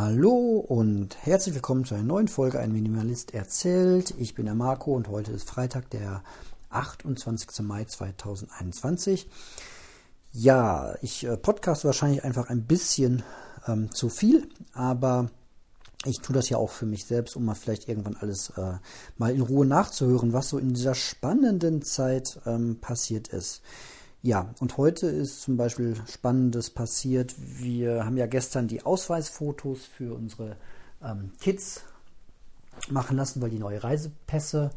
[0.00, 4.14] Hallo und herzlich willkommen zu einer neuen Folge Ein Minimalist erzählt.
[4.16, 6.22] Ich bin der Marco und heute ist Freitag, der
[6.70, 7.48] 28.
[7.62, 9.28] Mai 2021.
[10.32, 13.24] Ja, ich äh, podcast wahrscheinlich einfach ein bisschen
[13.66, 15.30] ähm, zu viel, aber
[16.04, 18.74] ich tue das ja auch für mich selbst, um mal vielleicht irgendwann alles äh,
[19.16, 23.62] mal in Ruhe nachzuhören, was so in dieser spannenden Zeit ähm, passiert ist.
[24.22, 27.36] Ja, und heute ist zum Beispiel Spannendes passiert.
[27.38, 30.56] Wir haben ja gestern die Ausweisfotos für unsere
[31.04, 31.84] ähm, Kids
[32.90, 34.70] machen lassen, weil die neue Reisepässe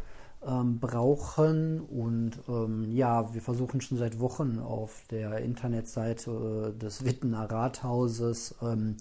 [0.45, 1.81] ähm, brauchen.
[1.81, 8.53] Und ähm, ja, wir versuchen schon seit Wochen auf der Internetseite äh, des Wittener Rathauses
[8.61, 8.97] ähm,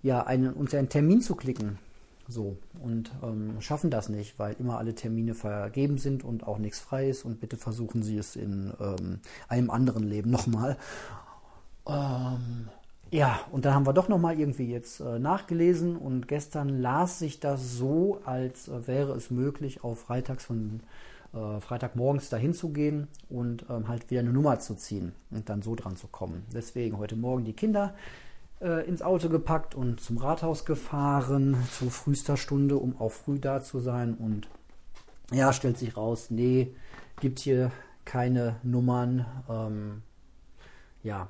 [0.00, 1.80] ja, einen, uns einen Termin zu klicken
[2.28, 6.80] so, und ähm, schaffen das nicht, weil immer alle Termine vergeben sind und auch nichts
[6.80, 7.24] frei ist.
[7.24, 10.76] Und bitte versuchen Sie es in ähm, einem anderen Leben nochmal.
[11.86, 12.68] Ähm,
[13.12, 17.38] ja, und dann haben wir doch nochmal irgendwie jetzt äh, nachgelesen und gestern las sich
[17.38, 20.80] das so, als äh, wäre es möglich, auf Freitags von
[21.32, 25.62] äh, Freitagmorgens dahin zu gehen und ähm, halt wieder eine Nummer zu ziehen und dann
[25.62, 26.44] so dran zu kommen.
[26.52, 27.94] Deswegen heute Morgen die Kinder
[28.60, 33.62] äh, ins Auto gepackt und zum Rathaus gefahren zu frühester Stunde, um auch früh da
[33.62, 34.14] zu sein.
[34.14, 34.48] Und
[35.32, 36.74] ja, stellt sich raus, nee,
[37.20, 37.72] gibt hier
[38.04, 39.26] keine Nummern.
[39.48, 40.02] Ähm,
[41.02, 41.28] ja,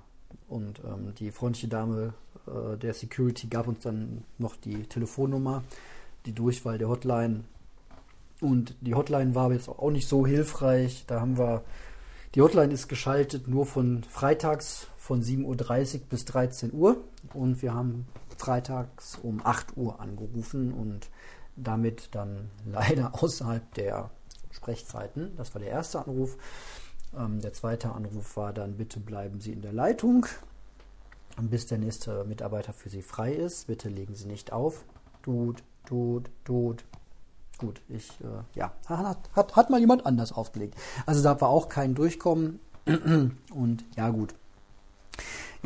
[0.49, 2.15] und ähm, die freundliche Dame
[2.47, 5.65] äh, der Security gab uns dann noch die Telefonnummer,
[6.25, 7.45] die Durchwahl der Hotline.
[8.41, 11.05] Und die Hotline war jetzt auch nicht so hilfreich.
[11.07, 11.63] Da haben wir,
[12.37, 17.73] die Hotline ist geschaltet nur von freitags von 7.30 Uhr bis 13 Uhr und wir
[17.73, 18.07] haben
[18.37, 21.09] freitags um 8 Uhr angerufen und
[21.57, 24.11] damit dann leider außerhalb der
[24.51, 25.35] Sprechzeiten.
[25.39, 26.37] Das war der erste Anruf.
[27.17, 30.27] Ähm, der zweite Anruf war dann, bitte bleiben Sie in der Leitung,
[31.41, 33.67] bis der nächste Mitarbeiter für Sie frei ist.
[33.67, 34.85] Bitte legen Sie nicht auf.
[35.23, 36.85] Tut, tut, tut.
[37.59, 40.75] Gut, ich, äh, ja, hat, hat, hat mal jemand anders aufgelegt.
[41.07, 42.61] Also da war auch kein Durchkommen.
[42.87, 44.35] Und ja, gut,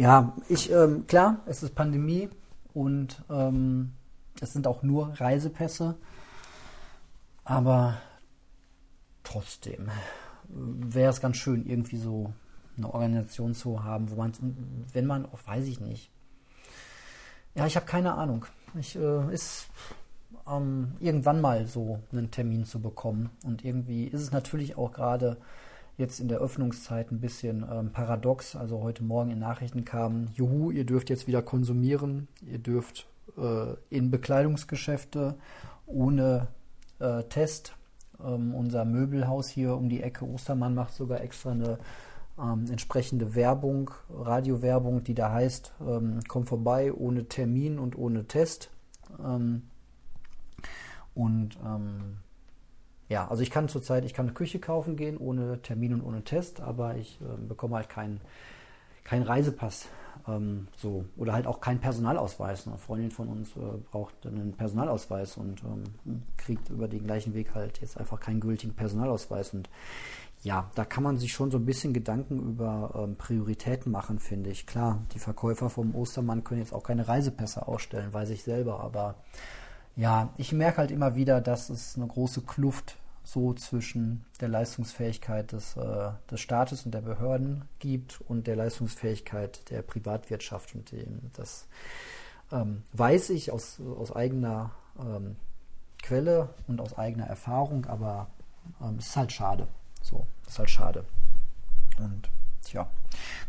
[0.00, 2.30] ja, ich, ähm, klar, es ist Pandemie
[2.72, 3.92] und ähm,
[4.40, 5.96] es sind auch nur Reisepässe,
[7.44, 8.00] aber
[9.24, 9.90] trotzdem
[10.48, 12.32] wäre es ganz schön, irgendwie so
[12.78, 14.32] eine Organisation zu haben, wo man,
[14.92, 16.10] wenn man, auch weiß ich nicht.
[17.54, 18.46] Ja, ich habe keine Ahnung.
[18.78, 19.66] Ich äh, ist
[20.48, 25.36] ähm, irgendwann mal so einen Termin zu bekommen und irgendwie ist es natürlich auch gerade
[26.00, 28.56] jetzt in der Öffnungszeit ein bisschen ähm, paradox.
[28.56, 33.74] Also heute Morgen in Nachrichten kam, juhu, ihr dürft jetzt wieder konsumieren, ihr dürft äh,
[33.90, 35.36] in Bekleidungsgeschäfte
[35.86, 36.48] ohne
[36.98, 37.74] äh, Test.
[38.24, 41.78] Ähm, unser Möbelhaus hier um die Ecke Ostermann macht sogar extra eine
[42.38, 48.70] ähm, entsprechende Werbung, Radiowerbung, die da heißt, ähm, komm vorbei ohne Termin und ohne Test.
[49.22, 49.62] Ähm,
[51.14, 52.18] und ähm,
[53.08, 56.22] ja, also ich kann zurzeit, ich kann eine Küche kaufen gehen ohne Termin und ohne
[56.22, 58.20] Test, aber ich äh, bekomme halt keinen
[59.04, 59.88] kein Reisepass.
[60.28, 61.04] Ähm, so.
[61.16, 62.66] Oder halt auch keinen Personalausweis.
[62.66, 63.60] Eine Freundin von uns äh,
[63.90, 68.74] braucht einen Personalausweis und ähm, kriegt über den gleichen Weg halt jetzt einfach keinen gültigen
[68.74, 69.54] Personalausweis.
[69.54, 69.68] Und
[70.42, 74.50] ja, da kann man sich schon so ein bisschen Gedanken über ähm, Prioritäten machen, finde
[74.50, 74.66] ich.
[74.66, 79.16] Klar, die Verkäufer vom Ostermann können jetzt auch keine Reisepässe ausstellen, weiß ich selber, aber
[79.96, 85.52] ja, ich merke halt immer wieder, dass es eine große Kluft so zwischen der Leistungsfähigkeit
[85.52, 90.74] des, äh, des Staates und der Behörden gibt und der Leistungsfähigkeit der Privatwirtschaft.
[90.74, 91.68] Und dem, das
[92.50, 95.36] ähm, weiß ich aus, aus eigener ähm,
[96.02, 98.28] Quelle und aus eigener Erfahrung, aber
[98.80, 99.68] ähm, es ist halt schade.
[100.02, 101.04] So, ist halt schade.
[101.98, 102.30] Und
[102.64, 102.88] tja,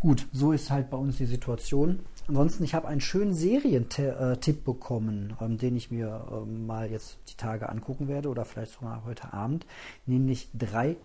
[0.01, 1.99] gut, so ist halt bei uns die Situation.
[2.27, 7.35] Ansonsten, ich habe einen schönen Serientipp bekommen, ähm, den ich mir ähm, mal jetzt die
[7.35, 9.65] Tage angucken werde oder vielleicht sogar heute Abend,
[10.05, 10.95] nämlich 3%.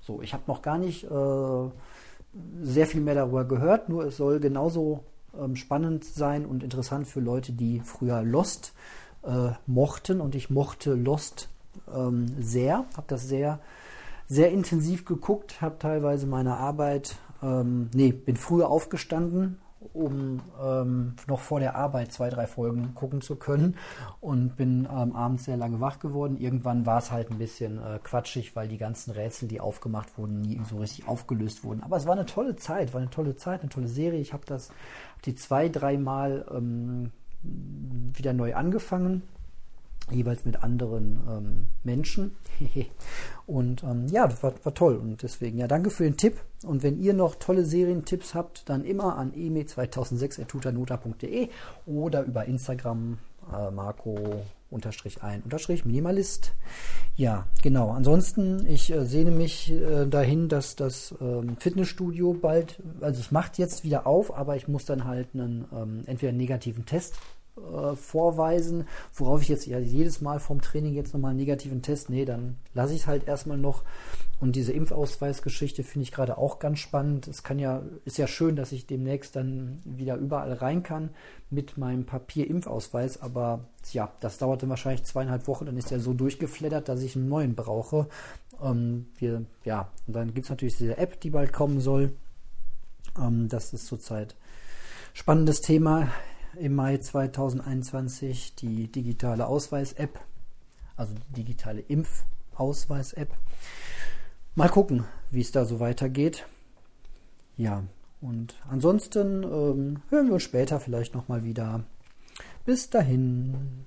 [0.00, 1.70] So, ich habe noch gar nicht äh,
[2.62, 5.04] sehr viel mehr darüber gehört, nur es soll genauso
[5.38, 8.72] ähm, spannend sein und interessant für Leute, die früher Lost
[9.22, 11.48] äh, mochten und ich mochte Lost
[11.94, 13.60] ähm, sehr, habe das sehr
[14.28, 19.58] sehr intensiv geguckt, habe teilweise meine Arbeit, ähm, nee, bin früher aufgestanden,
[19.92, 23.76] um ähm, noch vor der Arbeit zwei, drei Folgen gucken zu können
[24.20, 26.36] und bin ähm, abends sehr lange wach geworden.
[26.38, 30.40] Irgendwann war es halt ein bisschen äh, quatschig, weil die ganzen Rätsel, die aufgemacht wurden,
[30.40, 31.82] nie so richtig aufgelöst wurden.
[31.82, 34.20] Aber es war eine tolle Zeit, war eine tolle Zeit, eine tolle Serie.
[34.20, 34.70] Ich habe das
[35.24, 37.10] die zwei, dreimal ähm,
[37.42, 39.22] wieder neu angefangen.
[40.10, 42.36] Jeweils mit anderen ähm, Menschen.
[43.46, 44.96] und ähm, ja, das war, war, toll.
[44.96, 46.38] Und deswegen, ja, danke für den Tipp.
[46.64, 51.48] Und wenn ihr noch tolle Serientipps habt, dann immer an eme2006.tutanota.de
[51.86, 53.18] oder über Instagram
[53.52, 56.54] äh, Marco unterstrich ein unterstrich Minimalist.
[57.14, 57.90] Ja, genau.
[57.90, 63.58] Ansonsten, ich äh, sehne mich äh, dahin, dass das ähm, Fitnessstudio bald, also es macht
[63.58, 67.18] jetzt wieder auf, aber ich muss dann halt einen ähm, entweder einen negativen Test
[67.56, 72.08] äh, vorweisen, worauf ich jetzt ja jedes Mal vom Training jetzt nochmal einen negativen Test,
[72.08, 73.82] nee, dann lasse ich es halt erstmal noch.
[74.40, 77.28] Und diese Impfausweisgeschichte finde ich gerade auch ganz spannend.
[77.28, 81.10] Es kann ja, ist ja schön, dass ich demnächst dann wieder überall rein kann
[81.48, 86.14] mit meinem Papier-Impfausweis, aber ja, das dauert dann wahrscheinlich zweieinhalb Wochen, dann ist er so
[86.14, 88.08] durchgeflattert, dass ich einen neuen brauche.
[88.60, 92.12] Ähm, wir, ja, und dann gibt es natürlich diese App, die bald kommen soll.
[93.18, 94.34] Ähm, das ist zurzeit
[95.14, 96.08] spannendes Thema
[96.56, 100.20] im Mai 2021 die digitale Ausweis-App,
[100.96, 103.36] also die digitale Impfausweis-App.
[104.54, 106.46] Mal gucken, wie es da so weitergeht.
[107.56, 107.84] Ja,
[108.20, 111.84] und ansonsten ähm, hören wir uns später vielleicht nochmal wieder.
[112.64, 113.84] Bis dahin.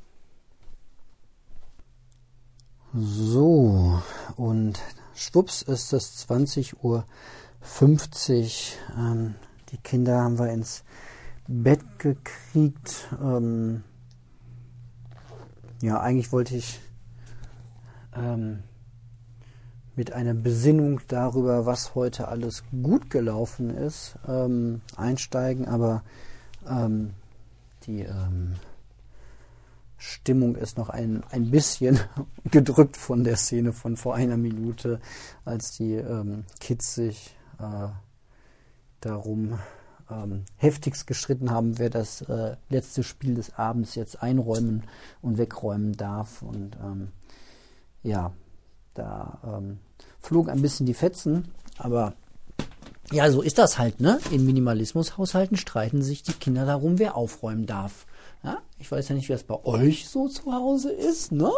[2.94, 4.02] So,
[4.36, 4.80] und
[5.14, 7.06] schwupps ist es 20.50 Uhr.
[8.98, 9.36] Ähm,
[9.72, 10.84] die Kinder haben wir ins
[11.48, 13.08] Bett gekriegt.
[13.22, 13.84] Ähm,
[15.82, 16.80] ja, eigentlich wollte ich
[18.16, 18.64] ähm,
[19.96, 26.04] mit einer Besinnung darüber, was heute alles gut gelaufen ist, ähm, einsteigen, aber
[26.68, 27.14] ähm,
[27.86, 28.56] die ähm,
[29.98, 32.00] Stimmung ist noch ein, ein bisschen
[32.52, 35.00] gedrückt von der Szene von vor einer Minute,
[35.46, 37.88] als die ähm, Kids sich äh,
[39.00, 39.60] darum
[40.10, 44.84] ähm, heftigst gestritten haben, wer das äh, letzte Spiel des Abends jetzt einräumen
[45.22, 46.42] und wegräumen darf.
[46.42, 47.10] Und ähm,
[48.04, 48.32] ja,
[48.94, 49.80] da ähm,
[50.20, 52.14] flogen ein bisschen die Fetzen, aber
[53.12, 54.20] ja, so ist das halt, ne?
[54.32, 58.08] In Minimalismushaushalten streiten sich die Kinder darum, wer aufräumen darf.
[58.44, 58.60] Ja?
[58.80, 61.52] Ich weiß ja nicht, wie das bei euch so zu Hause ist, ne?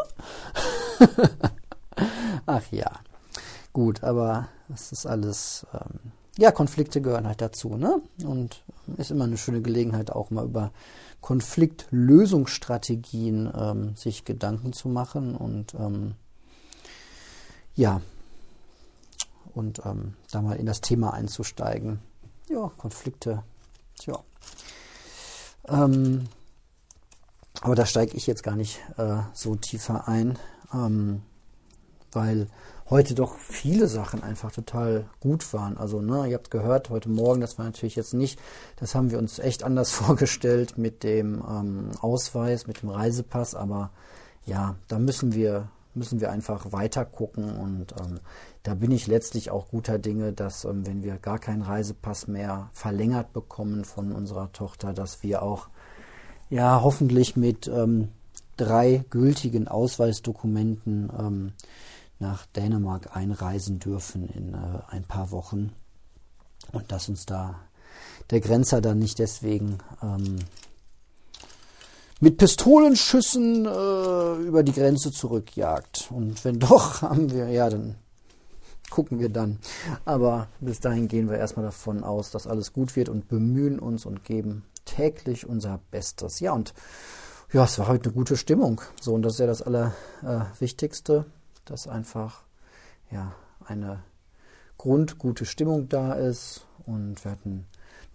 [2.46, 2.92] Ach ja.
[3.72, 8.02] Gut, aber das ist alles ähm, ja, Konflikte gehören halt dazu, ne?
[8.24, 8.64] Und
[8.98, 10.72] ist immer eine schöne Gelegenheit, auch mal über
[11.22, 16.14] Konfliktlösungsstrategien ähm, sich Gedanken zu machen und ähm,
[17.76, 18.02] ja,
[19.54, 22.00] und ähm, da mal in das Thema einzusteigen.
[22.50, 23.44] Ja, Konflikte,
[24.00, 24.24] tja.
[25.68, 26.28] Ähm,
[27.62, 30.38] aber da steige ich jetzt gar nicht äh, so tiefer ein,
[30.74, 31.24] ähm,
[32.12, 32.48] weil
[32.90, 35.78] heute doch viele Sachen einfach total gut waren.
[35.78, 38.40] Also, ne, ihr habt gehört, heute Morgen, das war natürlich jetzt nicht,
[38.78, 43.92] das haben wir uns echt anders vorgestellt mit dem ähm, Ausweis, mit dem Reisepass, aber
[44.46, 48.20] ja, da müssen wir müssen wir einfach weiter gucken und ähm,
[48.64, 52.70] da bin ich letztlich auch guter Dinge, dass ähm, wenn wir gar keinen Reisepass mehr
[52.72, 55.68] verlängert bekommen von unserer Tochter, dass wir auch
[56.50, 58.10] ja hoffentlich mit ähm,
[58.56, 61.54] drei gültigen Ausweisdokumenten ähm,
[62.20, 65.72] nach Dänemark einreisen dürfen in äh, ein paar Wochen
[66.72, 67.56] und dass uns da
[68.30, 70.40] der Grenzer dann nicht deswegen ähm,
[72.20, 76.10] mit Pistolenschüssen äh, über die Grenze zurückjagt.
[76.12, 77.96] Und wenn doch, haben wir, ja, dann
[78.90, 79.60] gucken wir dann.
[80.06, 84.06] Aber bis dahin gehen wir erstmal davon aus, dass alles gut wird und bemühen uns
[84.06, 86.40] und geben täglich unser Bestes.
[86.40, 86.74] Ja, und
[87.54, 88.82] ja, es war heute eine gute Stimmung.
[89.00, 91.26] So, und das ist ja das Allerwichtigste.
[91.28, 91.37] Äh,
[91.70, 92.44] dass einfach
[93.12, 93.34] ja,
[93.66, 94.04] eine
[94.78, 97.66] grundgute Stimmung da ist und wir hatten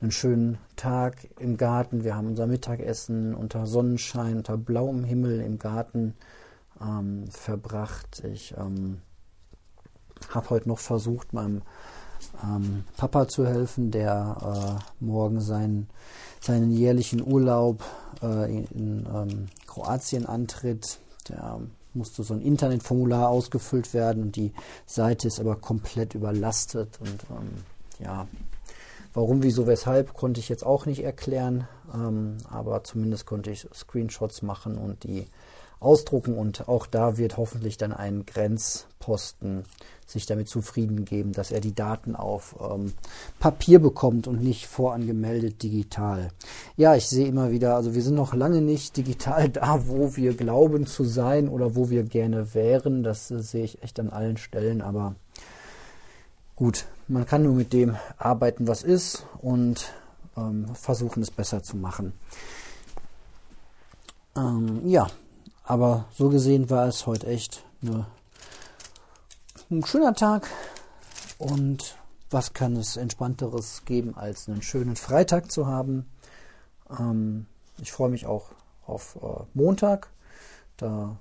[0.01, 2.05] einen schönen Tag im Garten.
[2.05, 6.15] Wir haben unser Mittagessen unter Sonnenschein, unter blauem Himmel im Garten
[6.81, 8.23] ähm, verbracht.
[8.25, 9.01] Ich ähm,
[10.31, 11.63] habe heute noch versucht, meinem
[12.43, 15.89] ähm, Papa zu helfen, der äh, morgen seinen,
[16.41, 17.85] seinen jährlichen Urlaub
[18.23, 20.99] äh, in, ähm, Kroatien antritt.
[21.29, 21.61] Der
[21.95, 24.53] musste so ein Internetformular ausgefüllt werden und die
[24.87, 28.27] Seite ist aber komplett überlastet und ähm, ja,
[29.15, 34.43] warum, wieso, weshalb konnte ich jetzt auch nicht erklären, ähm, aber zumindest konnte ich Screenshots
[34.43, 35.27] machen und die
[35.83, 39.65] ausdrucken und auch da wird hoffentlich dann ein Grenzposten
[40.13, 42.93] sich damit zufrieden geben, dass er die Daten auf ähm,
[43.41, 46.29] Papier bekommt und nicht vorangemeldet digital.
[46.77, 50.35] Ja, ich sehe immer wieder, also wir sind noch lange nicht digital da, wo wir
[50.35, 53.03] glauben zu sein oder wo wir gerne wären.
[53.03, 55.15] Das äh, sehe ich echt an allen Stellen, aber
[56.57, 59.93] gut, man kann nur mit dem arbeiten, was ist und
[60.37, 62.13] ähm, versuchen es besser zu machen.
[64.37, 65.09] Ähm, ja,
[65.73, 68.05] aber so gesehen war es heute echt eine,
[69.71, 70.47] ein schöner Tag.
[71.39, 71.97] Und
[72.29, 76.11] was kann es entspannteres geben, als einen schönen Freitag zu haben?
[76.91, 77.47] Ähm,
[77.81, 78.51] ich freue mich auch
[78.85, 80.11] auf äh, Montag.
[80.77, 81.17] Da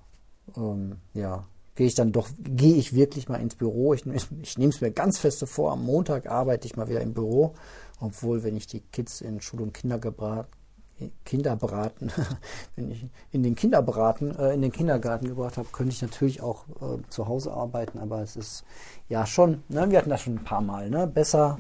[0.58, 3.94] ähm, ja, gehe ich dann doch, gehe ich wirklich mal ins Büro.
[3.94, 7.14] Ich, ich nehme es mir ganz feste vor, am Montag arbeite ich mal wieder im
[7.14, 7.54] Büro,
[8.02, 10.50] obwohl, wenn ich die Kids in Schule und Kindergebrat,
[11.26, 12.12] Kinderbraten,
[12.76, 16.66] wenn ich in den Kinderbraten, äh, in den Kindergarten gebracht habe, könnte ich natürlich auch
[16.82, 18.64] äh, zu Hause arbeiten, aber es ist
[19.10, 21.60] ja schon, ne, wir hatten das schon ein paar Mal, ne, besser.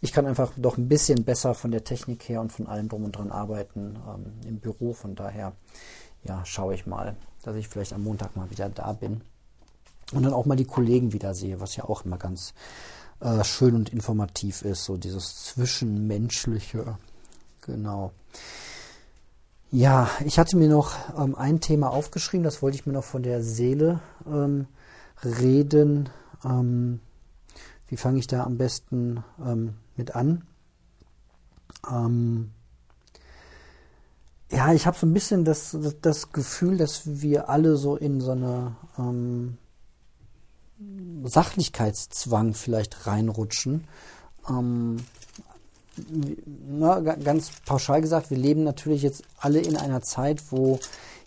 [0.00, 3.04] Ich kann einfach doch ein bisschen besser von der Technik her und von allem drum
[3.04, 4.94] und dran arbeiten ähm, im Büro.
[4.94, 5.52] Von daher,
[6.24, 9.20] ja, schaue ich mal, dass ich vielleicht am Montag mal wieder da bin
[10.12, 12.54] und dann auch mal die Kollegen wieder sehe, was ja auch immer ganz
[13.20, 16.98] äh, schön und informativ ist, so dieses Zwischenmenschliche.
[17.60, 18.12] Genau.
[19.72, 23.22] Ja, ich hatte mir noch ähm, ein Thema aufgeschrieben, das wollte ich mir noch von
[23.22, 24.66] der Seele ähm,
[25.24, 26.08] reden.
[26.44, 26.98] Ähm,
[27.86, 30.44] wie fange ich da am besten ähm, mit an?
[31.88, 32.50] Ähm,
[34.50, 38.32] ja, ich habe so ein bisschen das, das Gefühl, dass wir alle so in so
[38.32, 39.56] eine ähm,
[41.22, 43.84] Sachlichkeitszwang vielleicht reinrutschen.
[46.68, 50.78] Na, ganz pauschal gesagt, wir leben natürlich jetzt alle in einer Zeit, wo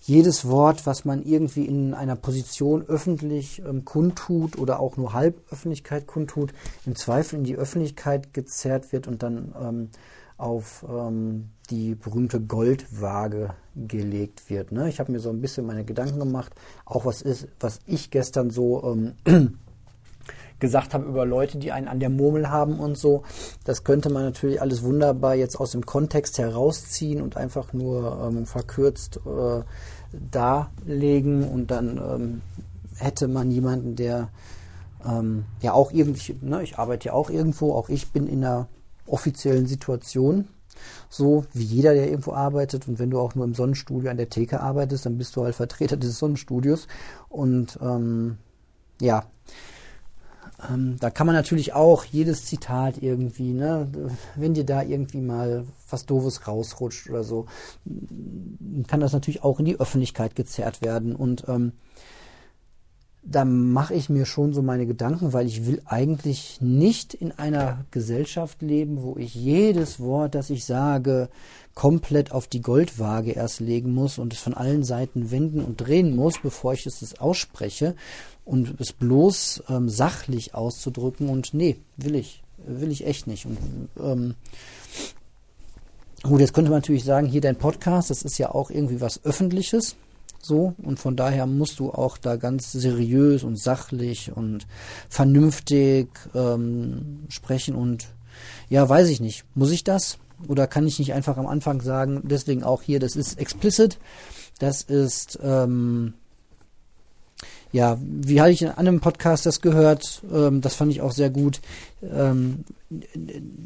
[0.05, 6.08] jedes Wort, was man irgendwie in einer Position öffentlich ähm, kundtut oder auch nur Halböffentlichkeit
[6.08, 6.53] kundtut,
[6.86, 9.89] im Zweifel in die Öffentlichkeit gezerrt wird und dann ähm,
[10.38, 14.74] auf ähm, die berühmte Goldwaage gelegt wird.
[14.74, 14.89] Ne?
[14.89, 16.53] Ich habe mir so ein bisschen meine Gedanken gemacht,
[16.86, 18.84] auch was ist, was ich gestern so
[19.25, 19.58] ähm,
[20.63, 23.24] gesagt habe über Leute, die einen an der Murmel haben und so.
[23.65, 28.46] Das könnte man natürlich alles wunderbar jetzt aus dem Kontext herausziehen und einfach nur ähm,
[28.46, 29.62] verkürzt äh,
[30.32, 32.41] darlegen und dann ähm,
[32.98, 34.29] hätte man jemanden, der
[35.05, 38.70] ähm, ja auch irgendwie, ne, ich arbeite ja auch irgendwo, auch ich bin in einer
[39.05, 40.48] offiziellen Situation,
[41.10, 42.88] so wie jeder, der irgendwo arbeitet.
[42.88, 45.55] Und wenn du auch nur im Sonnenstudio an der Theke arbeitest, dann bist du halt
[45.55, 46.88] Vertreter dieses Sonnenstudios.
[47.27, 48.38] Und ähm,
[49.01, 49.25] ja,
[50.69, 53.88] ähm, da kann man natürlich auch jedes Zitat irgendwie, ne,
[54.36, 57.45] wenn dir da irgendwie mal was Doofes rausrutscht oder so,
[58.88, 61.15] kann das natürlich auch in die Öffentlichkeit gezerrt werden.
[61.15, 61.74] Und ähm,
[63.25, 67.86] da mache ich mir schon so meine Gedanken, weil ich will eigentlich nicht in einer
[67.92, 71.30] Gesellschaft leben, wo ich jedes Wort, das ich sage,
[71.74, 76.15] komplett auf die Goldwaage erst legen muss und es von allen Seiten wenden und drehen
[76.15, 77.96] muss, bevor ich es ausspreche
[78.46, 83.46] und es bloß ähm, sachlich auszudrücken und nee, will ich, will ich echt nicht.
[83.46, 83.58] Und
[84.00, 84.36] ähm,
[86.24, 89.24] gut, jetzt könnte man natürlich sagen, hier dein Podcast, das ist ja auch irgendwie was
[89.24, 89.96] Öffentliches
[90.45, 94.67] so, und von daher musst du auch da ganz seriös und sachlich und
[95.09, 97.75] vernünftig ähm, sprechen.
[97.75, 98.07] Und
[98.69, 99.45] ja, weiß ich nicht.
[99.55, 100.17] Muss ich das?
[100.47, 103.97] Oder kann ich nicht einfach am Anfang sagen, deswegen auch hier, das ist explicit,
[104.59, 106.13] das ist ähm,
[107.74, 110.22] ja, wie hatte ich in einem Podcast das gehört?
[110.32, 111.60] Ähm, das fand ich auch sehr gut.
[112.03, 112.65] Ähm,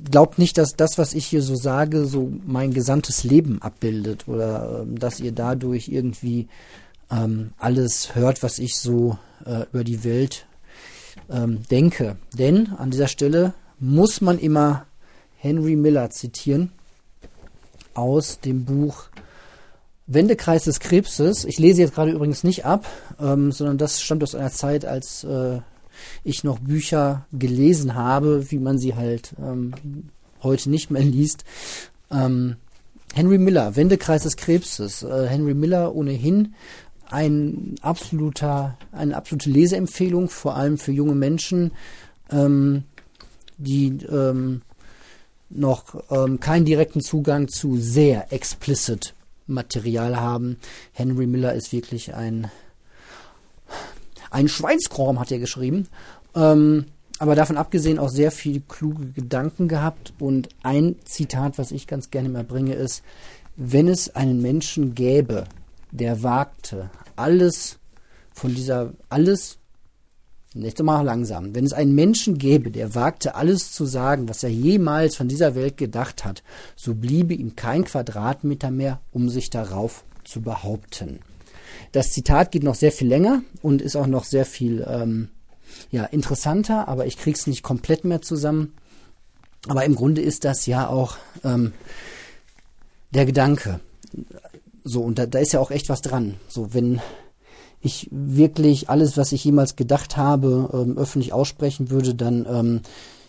[0.10, 4.84] glaubt nicht, dass das, was ich hier so sage, so mein gesamtes Leben abbildet oder
[4.84, 6.48] ähm, dass ihr dadurch irgendwie
[7.12, 10.46] ähm, alles hört, was ich so äh, über die Welt
[11.30, 12.16] ähm, denke.
[12.40, 14.86] Denn an dieser Stelle muss man immer
[15.36, 16.72] Henry Miller zitieren
[17.94, 19.04] aus dem Buch
[20.08, 21.46] Wendekreis des Krebses.
[21.46, 22.88] Ich lese jetzt gerade übrigens nicht ab,
[23.20, 25.60] ähm, sondern das stammt aus einer Zeit, als äh,
[26.24, 29.74] ich noch Bücher gelesen habe, wie man sie halt ähm,
[30.42, 31.44] heute nicht mehr liest.
[32.10, 32.56] Ähm,
[33.14, 35.04] Henry Miller, Wendekreis des Krebses.
[35.04, 36.54] Äh, Henry Miller ohnehin
[37.10, 41.72] ein absoluter, eine absolute Leseempfehlung, vor allem für junge Menschen,
[42.32, 42.84] ähm,
[43.58, 44.62] die ähm,
[45.50, 49.14] noch ähm, keinen direkten Zugang zu sehr explicit
[49.48, 50.58] Material haben.
[50.92, 52.52] Henry Miller ist wirklich ein,
[54.30, 55.88] ein Schweinskram, hat er geschrieben.
[56.36, 56.86] Ähm,
[57.20, 60.14] aber davon abgesehen auch sehr viele kluge Gedanken gehabt.
[60.20, 63.04] Und ein Zitat, was ich ganz gerne immer bringe, ist,
[63.56, 65.46] wenn es einen Menschen gäbe,
[65.92, 67.80] der wagte, alles
[68.34, 69.58] von dieser, alles
[70.62, 71.56] Jetzt mal langsam.
[71.56, 75.56] Wenn es einen Menschen gäbe, der wagte alles zu sagen, was er jemals von dieser
[75.56, 76.44] Welt gedacht hat,
[76.76, 81.20] so bliebe ihm kein Quadratmeter mehr, um sich darauf zu behaupten.
[81.92, 85.30] Das Zitat geht noch sehr viel länger und ist auch noch sehr viel ähm,
[85.92, 88.74] ja, interessanter, aber ich krieg's nicht komplett mehr zusammen.
[89.68, 91.74] Aber im Grunde ist das ja auch ähm,
[93.12, 93.80] der Gedanke.
[94.84, 96.36] So, und da, da ist ja auch echt was dran.
[96.48, 97.02] So, wenn
[97.82, 102.82] ich wirklich alles, was ich jemals gedacht habe, ähm, öffentlich aussprechen würde, dann ähm,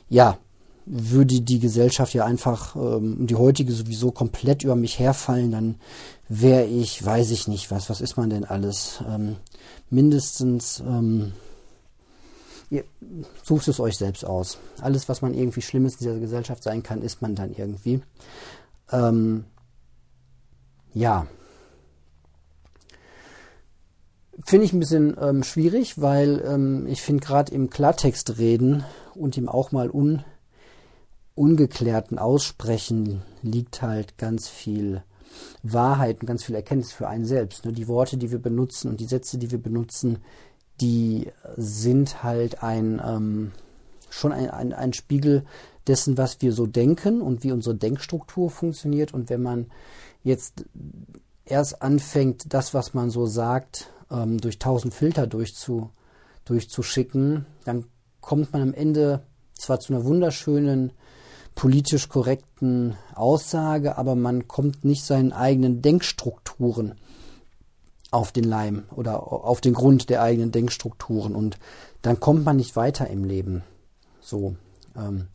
[0.09, 0.39] ja,
[0.87, 5.75] würde die Gesellschaft ja einfach, ähm, die heutige sowieso komplett über mich herfallen, dann
[6.29, 9.03] wäre ich, weiß ich nicht was, was ist man denn alles?
[9.07, 9.37] Ähm,
[9.91, 11.33] mindestens, ähm,
[12.71, 12.85] ihr
[13.43, 14.59] sucht es euch selbst aus.
[14.81, 18.01] Alles, was man irgendwie Schlimmes in dieser Gesellschaft sein kann, ist man dann irgendwie.
[18.91, 19.45] Ähm,
[20.95, 21.27] ja.
[24.45, 29.37] Finde ich ein bisschen ähm, schwierig, weil ähm, ich finde gerade im Klartext reden und
[29.37, 30.25] ihm auch mal un,
[31.35, 35.03] ungeklärten Aussprechen liegt halt ganz viel
[35.63, 37.65] Wahrheit und ganz viel Erkenntnis für einen selbst.
[37.65, 37.73] Ne?
[37.73, 40.19] Die Worte, die wir benutzen und die Sätze, die wir benutzen,
[40.81, 43.53] die sind halt ein ähm,
[44.11, 45.45] schon ein, ein, ein Spiegel
[45.87, 49.15] dessen, was wir so denken und wie unsere Denkstruktur funktioniert.
[49.15, 49.67] Und wenn man
[50.23, 50.65] jetzt
[51.51, 55.91] erst anfängt, das, was man so sagt, ähm, durch tausend Filter durchzu,
[56.45, 57.85] durchzuschicken, dann
[58.21, 59.23] kommt man am Ende
[59.55, 60.93] zwar zu einer wunderschönen,
[61.55, 66.95] politisch korrekten Aussage, aber man kommt nicht seinen eigenen Denkstrukturen
[68.13, 71.59] auf den Leim oder auf den Grund der eigenen Denkstrukturen und
[72.03, 73.65] dann kommt man nicht weiter im Leben.
[74.21, 74.55] So.
[74.97, 75.27] Ähm,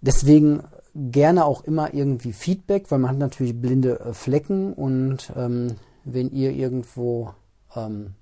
[0.00, 0.62] deswegen
[0.98, 6.30] gerne auch immer irgendwie Feedback, weil man hat natürlich blinde äh, Flecken und ähm, wenn
[6.30, 7.34] ihr irgendwo
[7.76, 8.14] ähm,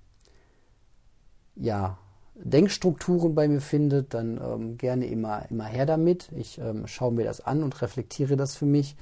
[1.54, 1.98] ja
[2.34, 6.30] Denkstrukturen bei mir findet, dann ähm, gerne immer, immer her damit.
[6.36, 8.94] Ich ähm, schaue mir das an und reflektiere das für mich.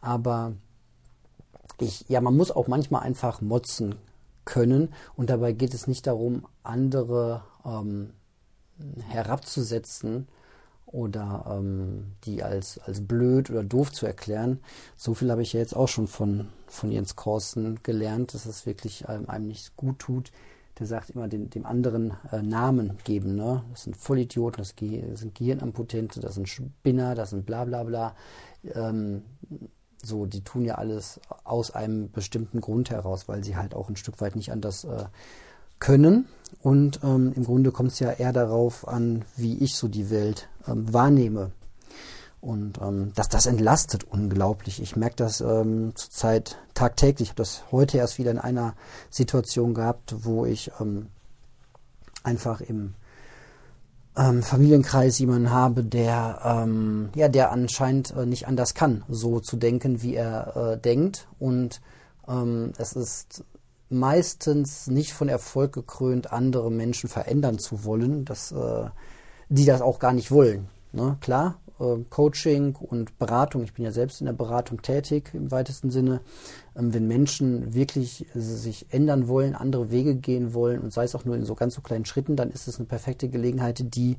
[0.00, 0.52] Aber
[1.80, 3.96] ich, ja, man muss auch manchmal einfach motzen
[4.44, 8.10] können und dabei geht es nicht darum, andere ähm,
[9.08, 10.28] herabzusetzen
[10.92, 14.60] oder ähm, die als, als blöd oder doof zu erklären.
[14.96, 18.66] So viel habe ich ja jetzt auch schon von, von Jens Korsten gelernt, dass es
[18.66, 20.30] wirklich ähm, einem nicht gut tut.
[20.78, 23.34] Der sagt immer den, dem anderen äh, Namen geben.
[23.36, 23.62] Ne?
[23.70, 28.14] Das sind Vollidioten, das, das sind Gehirnampotente, das sind Spinner, das sind bla bla bla.
[28.74, 29.22] Ähm,
[30.04, 33.96] so, die tun ja alles aus einem bestimmten Grund heraus, weil sie halt auch ein
[33.96, 35.04] Stück weit nicht anders äh,
[35.82, 36.26] können.
[36.62, 40.48] Und ähm, im Grunde kommt es ja eher darauf an, wie ich so die Welt
[40.68, 41.50] ähm, wahrnehme.
[42.40, 44.80] Und ähm, das, das entlastet unglaublich.
[44.80, 47.26] Ich merke das ähm, zurzeit tagtäglich.
[47.26, 48.74] Ich habe das heute erst wieder in einer
[49.10, 51.08] Situation gehabt, wo ich ähm,
[52.22, 52.94] einfach im
[54.16, 59.56] ähm, Familienkreis jemanden habe, der ähm, ja, der anscheinend äh, nicht anders kann, so zu
[59.56, 61.26] denken, wie er äh, denkt.
[61.40, 61.80] Und
[62.28, 63.44] ähm, es ist
[63.92, 68.86] meistens nicht von Erfolg gekrönt, andere Menschen verändern zu wollen, dass, äh,
[69.48, 70.68] die das auch gar nicht wollen.
[70.92, 71.16] Ne?
[71.20, 75.90] Klar, äh, Coaching und Beratung, ich bin ja selbst in der Beratung tätig im weitesten
[75.90, 76.20] Sinne,
[76.76, 81.24] ähm, wenn Menschen wirklich sich ändern wollen, andere Wege gehen wollen und sei es auch
[81.24, 84.18] nur in so ganz so kleinen Schritten, dann ist es eine perfekte Gelegenheit, die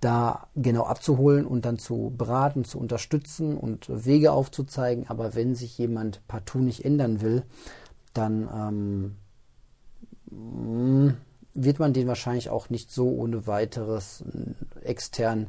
[0.00, 5.06] da genau abzuholen und dann zu beraten, zu unterstützen und Wege aufzuzeigen.
[5.08, 7.44] Aber wenn sich jemand partout nicht ändern will,
[8.14, 9.16] dann
[10.30, 11.16] ähm,
[11.54, 15.48] wird man den wahrscheinlich auch nicht so ohne weiteres äh, extern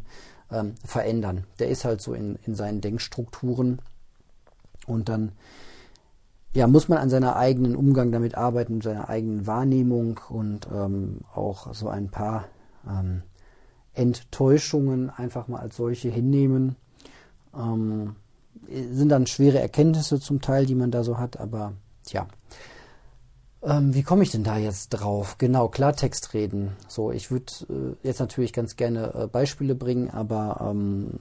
[0.51, 1.45] ähm, verändern.
[1.59, 3.79] Der ist halt so in, in seinen Denkstrukturen
[4.85, 5.31] und dann
[6.53, 11.73] ja, muss man an seiner eigenen Umgang damit arbeiten, seiner eigenen Wahrnehmung und ähm, auch
[11.73, 12.45] so ein paar
[12.87, 13.23] ähm,
[13.93, 16.75] Enttäuschungen einfach mal als solche hinnehmen.
[17.55, 18.15] Ähm,
[18.69, 21.73] sind dann schwere Erkenntnisse zum Teil, die man da so hat, aber
[22.05, 22.27] Tja.
[23.61, 25.37] Ähm, wie komme ich denn da jetzt drauf?
[25.37, 26.75] Genau, Klartext reden.
[26.87, 31.19] So, ich würde äh, jetzt natürlich ganz gerne äh, Beispiele bringen, aber ähm,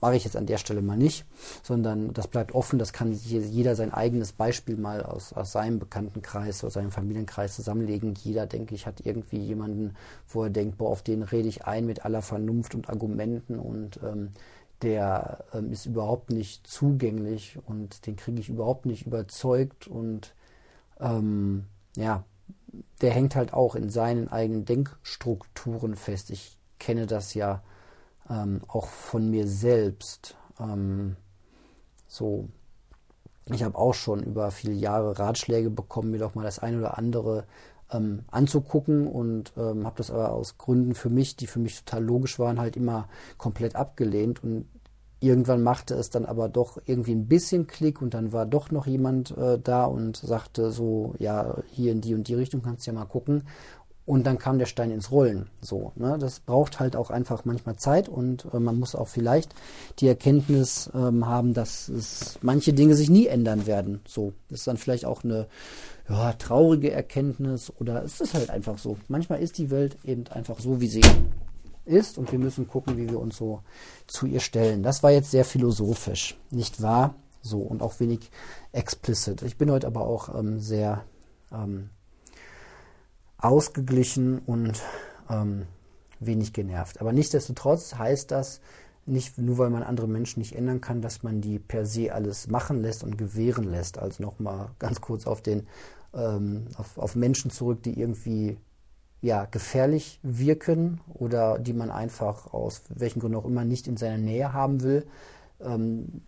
[0.00, 1.24] mache ich jetzt an der Stelle mal nicht,
[1.62, 2.78] sondern das bleibt offen.
[2.78, 8.14] Das kann jeder sein eigenes Beispiel mal aus, aus seinem Bekanntenkreis oder seinem Familienkreis zusammenlegen.
[8.14, 9.94] Jeder, denke ich, hat irgendwie jemanden,
[10.28, 14.00] wo er denkt, boah, auf den rede ich ein mit aller Vernunft und Argumenten und
[14.02, 14.30] ähm,
[14.82, 20.34] der ähm, ist überhaupt nicht zugänglich und den kriege ich überhaupt nicht überzeugt und
[21.00, 22.24] ähm, ja,
[23.00, 26.30] der hängt halt auch in seinen eigenen Denkstrukturen fest.
[26.30, 27.62] Ich kenne das ja
[28.28, 30.36] ähm, auch von mir selbst.
[30.58, 31.16] Ähm,
[32.06, 32.48] so,
[33.46, 36.98] ich habe auch schon über viele Jahre Ratschläge bekommen, mir doch mal das eine oder
[36.98, 37.44] andere
[37.92, 42.04] ähm, anzugucken und ähm, habe das aber aus Gründen für mich, die für mich total
[42.04, 44.66] logisch waren, halt immer komplett abgelehnt und
[45.20, 48.86] irgendwann machte es dann aber doch irgendwie ein bisschen Klick und dann war doch noch
[48.86, 52.90] jemand äh, da und sagte so, ja, hier in die und die Richtung kannst du
[52.90, 53.44] ja mal gucken.
[54.06, 55.48] Und dann kam der Stein ins Rollen.
[55.62, 56.18] So, ne?
[56.18, 59.54] Das braucht halt auch einfach manchmal Zeit und äh, man muss auch vielleicht
[59.98, 64.02] die Erkenntnis ähm, haben, dass es manche Dinge sich nie ändern werden.
[64.06, 65.46] So, das ist dann vielleicht auch eine
[66.08, 68.98] ja, traurige Erkenntnis oder es ist halt einfach so.
[69.08, 71.02] Manchmal ist die Welt eben einfach so, wie sie
[71.86, 73.62] ist und wir müssen gucken, wie wir uns so
[74.06, 74.82] zu ihr stellen.
[74.82, 77.14] Das war jetzt sehr philosophisch, nicht wahr?
[77.40, 78.30] So und auch wenig
[78.72, 79.42] explicit.
[79.42, 81.04] Ich bin heute aber auch ähm, sehr
[81.52, 81.90] ähm,
[83.44, 84.82] ausgeglichen und
[85.28, 85.66] ähm,
[86.20, 87.00] wenig genervt.
[87.00, 88.60] Aber nichtsdestotrotz heißt das
[89.06, 92.48] nicht, nur weil man andere Menschen nicht ändern kann, dass man die per se alles
[92.48, 93.98] machen lässt und gewähren lässt.
[93.98, 95.66] Also nochmal ganz kurz auf den
[96.14, 98.56] ähm, auf, auf Menschen zurück, die irgendwie
[99.20, 104.18] ja, gefährlich wirken oder die man einfach aus welchen Gründen auch immer nicht in seiner
[104.18, 105.06] Nähe haben will.
[105.60, 106.22] Ähm,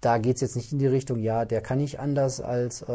[0.00, 2.86] da geht es jetzt nicht in die Richtung, ja, der kann nicht anders als, äh,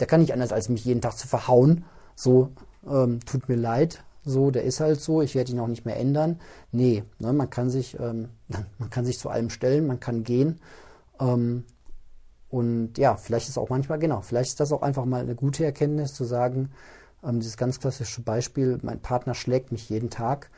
[0.00, 1.84] der kann nicht anders als mich jeden Tag zu verhauen
[2.16, 2.50] so,
[2.88, 5.96] ähm, tut mir leid, so, der ist halt so, ich werde ihn auch nicht mehr
[5.96, 6.40] ändern.
[6.72, 8.30] Nee, ne, man kann sich, ähm,
[8.78, 10.60] man kann sich zu allem stellen, man kann gehen.
[11.20, 11.64] Ähm,
[12.48, 15.64] und ja, vielleicht ist auch manchmal, genau, vielleicht ist das auch einfach mal eine gute
[15.64, 16.70] Erkenntnis zu sagen,
[17.22, 20.50] ähm, dieses ganz klassische Beispiel, mein Partner schlägt mich jeden Tag.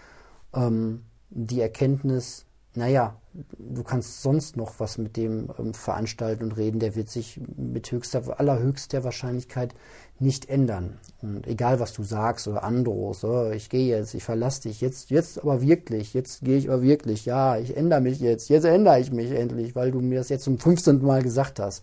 [0.55, 2.47] Ähm, die Erkenntnis,
[2.79, 3.17] naja,
[3.59, 7.91] du kannst sonst noch was mit dem ähm, veranstalten und reden, der wird sich mit
[7.91, 9.75] höchster, allerhöchster Wahrscheinlichkeit
[10.21, 10.99] nicht ändern.
[11.21, 15.11] Und egal, was du sagst oder androhst, oh, ich gehe jetzt, ich verlasse dich, jetzt,
[15.11, 19.01] jetzt aber wirklich, jetzt gehe ich aber wirklich, ja, ich ändere mich jetzt, jetzt ändere
[19.01, 21.03] ich mich endlich, weil du mir das jetzt zum 15.
[21.03, 21.83] Mal gesagt hast,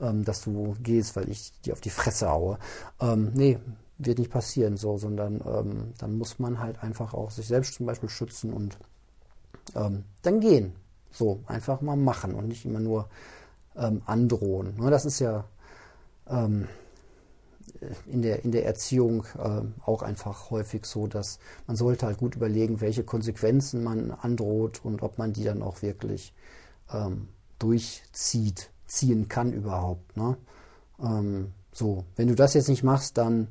[0.00, 2.58] ähm, dass du gehst, weil ich dir auf die Fresse haue.
[3.00, 3.58] Ähm, nee,
[3.96, 7.86] wird nicht passieren so, sondern ähm, dann muss man halt einfach auch sich selbst zum
[7.86, 8.78] Beispiel schützen und
[9.74, 10.72] ähm, dann gehen.
[11.10, 13.08] So, einfach mal machen und nicht immer nur
[13.76, 14.76] ähm, androhen.
[14.78, 15.44] Ne, das ist ja
[16.28, 16.66] ähm,
[18.06, 22.36] in, der, in der Erziehung äh, auch einfach häufig so, dass man sollte halt gut
[22.36, 26.34] überlegen, welche Konsequenzen man androht und ob man die dann auch wirklich
[26.92, 30.16] ähm, durchzieht, ziehen kann überhaupt.
[30.16, 30.36] Ne?
[31.00, 33.48] Ähm, so, wenn du das jetzt nicht machst, dann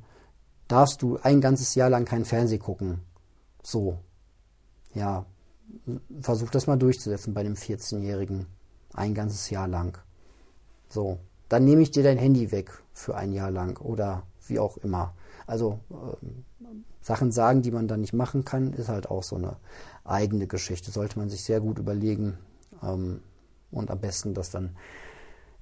[0.68, 3.02] darfst du ein ganzes Jahr lang kein Fernseh gucken.
[3.62, 4.00] So,
[4.94, 5.26] ja,
[6.22, 8.48] versuch das mal durchzusetzen bei dem 14-Jährigen.
[8.94, 9.98] Ein ganzes Jahr lang.
[10.90, 14.78] So, dann nehme ich dir dein Handy weg für ein Jahr lang oder wie auch
[14.78, 15.14] immer.
[15.48, 16.28] Also äh,
[17.02, 19.58] Sachen sagen, die man dann nicht machen kann, ist halt auch so eine
[20.06, 20.92] eigene Geschichte.
[20.92, 22.38] Sollte man sich sehr gut überlegen
[22.82, 23.22] ähm,
[23.72, 24.76] und am besten das dann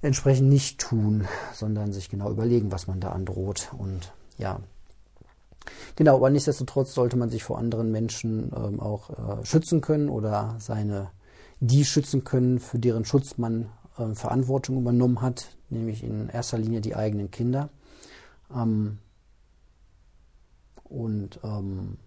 [0.02, 3.72] entsprechend nicht tun, sondern sich genau überlegen, was man da androht.
[3.78, 4.60] Und ja,
[5.95, 9.10] Genau, aber nichtsdestotrotz sollte man sich vor anderen Menschen ähm, auch
[9.41, 11.12] äh, schützen können oder seine,
[11.60, 16.82] die schützen können, für deren Schutz man äh, Verantwortung übernommen hat, nämlich in erster Linie
[16.82, 17.69] die eigenen Kinder.
[18.54, 19.00] Ähm,
[20.84, 21.97] und ähm,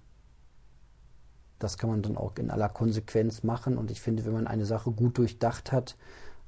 [1.59, 3.79] das kann man dann auch in aller Konsequenz machen.
[3.79, 5.97] Und ich finde, wenn man eine Sache gut durchdacht hat,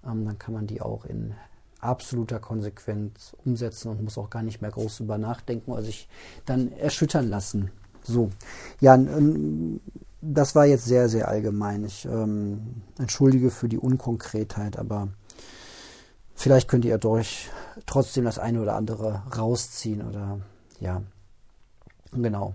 [0.05, 1.35] ähm, dann kann man die auch in
[1.87, 6.09] absoluter Konsequenz umsetzen und muss auch gar nicht mehr groß drüber nachdenken oder sich
[6.45, 7.71] dann erschüttern lassen.
[8.03, 8.31] So,
[8.81, 8.99] ja,
[10.21, 11.85] das war jetzt sehr, sehr allgemein.
[11.85, 15.09] Ich ähm, entschuldige für die Unkonkretheit, aber
[16.35, 17.51] vielleicht könnt ihr durch
[17.87, 20.41] trotzdem das eine oder andere rausziehen oder
[20.81, 21.03] ja,
[22.13, 22.55] genau.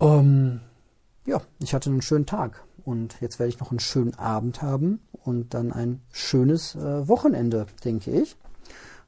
[0.00, 0.60] Ähm,
[1.26, 5.00] ja, ich hatte einen schönen Tag und jetzt werde ich noch einen schönen Abend haben
[5.24, 8.36] und dann ein schönes äh, Wochenende, denke ich.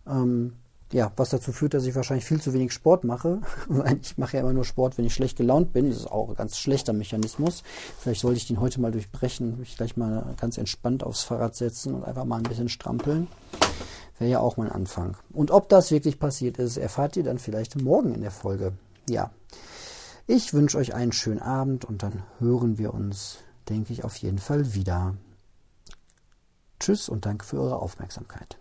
[0.04, 0.54] Ähm,
[0.90, 3.40] ja, was dazu führt, dass ich wahrscheinlich viel zu wenig Sport mache.
[4.02, 5.90] ich mache ja immer nur Sport, wenn ich schlecht gelaunt bin.
[5.90, 7.62] Das ist auch ein ganz schlechter Mechanismus.
[8.00, 11.94] Vielleicht sollte ich den heute mal durchbrechen, mich gleich mal ganz entspannt aufs Fahrrad setzen
[11.94, 13.28] und einfach mal ein bisschen strampeln.
[14.18, 15.16] Wäre ja auch mein Anfang.
[15.32, 18.72] Und ob das wirklich passiert ist, erfahrt ihr dann vielleicht morgen in der Folge.
[19.08, 19.30] Ja.
[20.26, 23.38] Ich wünsche euch einen schönen Abend und dann hören wir uns
[23.68, 25.14] denke ich, auf jeden Fall wieder.
[26.80, 28.58] Tschüss und danke für eure Aufmerksamkeit.